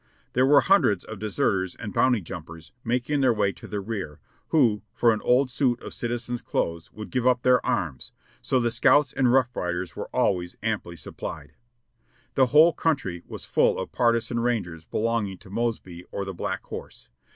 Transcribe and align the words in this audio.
There 0.33 0.47
were 0.47 0.61
hundreds 0.61 1.03
of 1.03 1.19
deserters 1.19 1.75
and 1.75 1.93
bounty 1.93 2.21
jumpers 2.21 2.71
making 2.83 3.21
their 3.21 3.35
way 3.35 3.51
to 3.51 3.67
the 3.67 3.79
rear, 3.79 4.19
who 4.47 4.81
for 4.95 5.13
an 5.13 5.21
old 5.21 5.51
suit 5.51 5.79
of 5.83 5.93
citizen's 5.93 6.41
clothes 6.41 6.91
would 6.91 7.11
give 7.11 7.27
up 7.27 7.43
their 7.43 7.63
arms, 7.63 8.11
so 8.41 8.59
the 8.59 8.71
scouts 8.71 9.13
and 9.13 9.31
rough 9.31 9.55
riders 9.55 9.95
were 9.95 10.09
always 10.11 10.55
amply 10.63 10.95
supplied. 10.95 11.53
The 12.33 12.47
whole 12.47 12.73
country 12.73 13.21
was 13.27 13.45
full 13.45 13.77
of 13.77 13.91
partisan 13.91 14.39
rangers 14.39 14.85
belonging 14.85 15.37
to 15.37 15.51
Mosby 15.51 16.03
or 16.11 16.25
the 16.25 16.33
Black 16.33 16.63
Horse. 16.63 17.07